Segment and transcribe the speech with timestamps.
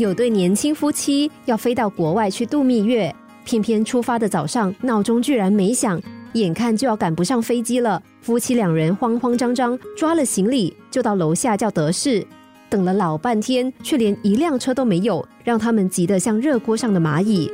[0.00, 6.00] 有对年轻夫妻要飞到国外去度蜜月，偏偏出发的早上闹钟居然没响，
[6.32, 8.02] 眼看就要赶不上飞机了。
[8.22, 12.26] 夫妻两人慌慌张张抓了行李，就到楼下叫德士。
[12.70, 17.50] 等了老半天，却连一辆车都没有，让他们急得像热锅上的蚂蚁。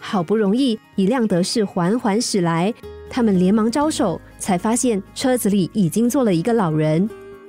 [0.00, 2.74] 好不容易一辆德士缓缓驶来，
[3.08, 7.08] 他们连忙招手，才发现车子里已经坐了一个老人。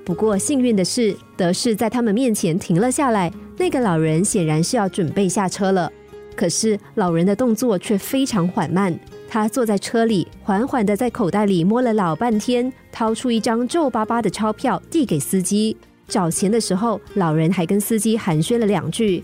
[0.09, 3.31] 不过幸运的是，德士在他们面前停了下来。
[3.59, 5.93] 那个老人显然是要准备下车了，
[6.35, 8.99] 可是老人的动作却非常缓慢。
[9.29, 15.77] 他坐在车里，缓缓的在口袋里摸了老半天，掏出一张皱巴巴的钞票递给司机。
[16.07, 19.23] 找钱的时候，老人还跟司机寒暄了两句。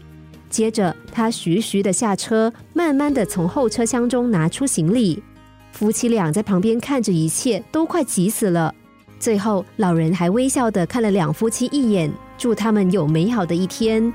[0.51, 5.23] 接着，他徐徐的下车，慢慢的从后车厢中拿出行李。
[5.71, 8.75] 夫妻俩在旁边看着，一切都快急死了。
[9.19, 14.13] 最后，老人还微笑的看了两夫妻一眼，祝他们有美好的一天。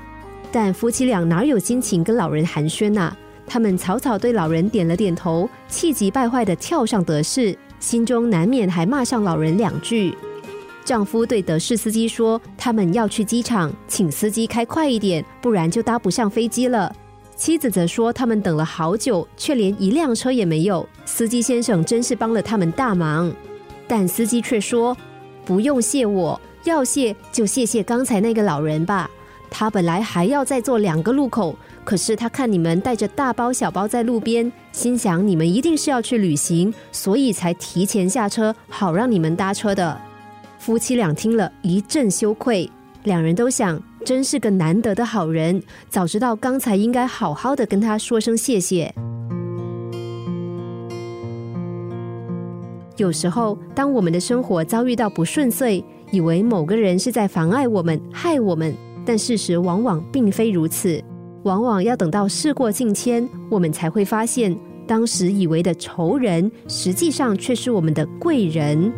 [0.51, 3.13] 但夫妻俩哪有心情跟老人寒暄呐？
[3.47, 10.15] 他们草草对老人点了点头，气急败坏的跳上德士，心中难免还骂上老人两句。
[10.85, 16.93] 丈夫对德士司机说：“他们要去机场，请司机开快一点，不然就搭不上飞机了。”
[17.35, 20.87] 妻子则说：“他们等了好久，却连一辆车也没有。
[21.05, 23.31] 司机先生真是帮了他们大忙。”
[23.91, 24.95] 但司机却说
[25.43, 29.11] ：“不用谢我，要谢就谢谢刚才那个老人吧。
[29.49, 31.53] 他本来还要再坐两个路口。”
[31.83, 39.99] 可是他看你们带着大包小包在路边，心想你们一定是要去旅行，所以才提前下车，好让你们搭车的。
[40.57, 42.71] 夫妻俩听了一阵羞愧，
[43.03, 48.93] 两人都想，真是个难得的好人，早知道刚才应该好好的跟他说声谢谢。
[53.01, 61.03] 有时候，当我们的生活遭遇到不顺遂，以为某个人是在妨碍我们、害我们，但事实往往并非如此。
[61.41, 64.55] 往往要等到事过境迁，我们才会发现，
[64.85, 68.93] 当时以为的仇人，实际上却是我们的贵人。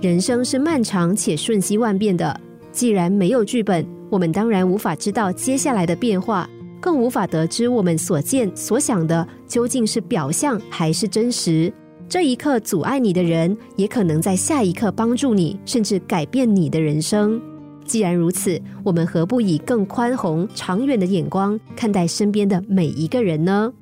[0.00, 2.40] 人生是漫长且瞬息万变的，
[2.70, 6.48] 既然没有剧本，我们当然无法知道接下来的变化，
[6.80, 11.72] 更无法得知我们所见所想的究竟是表象还是真实。
[12.08, 17.40] 这一刻阻碍你的人，也可能在下一刻帮助你，甚至改变你的人生。
[17.84, 23.72] 既然如此，我们何不以更宽宏、长远的眼光看待身边的每一个人呢？